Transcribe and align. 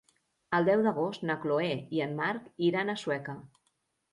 El 0.59 0.63
deu 0.69 0.79
d'agost 0.87 1.27
na 1.31 1.35
Chloé 1.43 1.69
i 1.99 2.03
en 2.09 2.17
Marc 2.23 2.51
iran 2.71 2.91
a 2.95 2.99
Sueca. 3.03 3.37